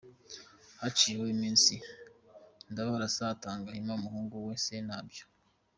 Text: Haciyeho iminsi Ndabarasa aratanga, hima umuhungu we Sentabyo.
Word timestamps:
Haciyeho 0.81 1.25
iminsi 1.35 1.73
Ndabarasa 2.71 3.21
aratanga, 3.25 3.67
hima 3.77 3.93
umuhungu 3.99 4.35
we 4.47 4.53
Sentabyo. 4.65 5.23